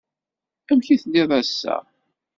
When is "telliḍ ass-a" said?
1.01-1.75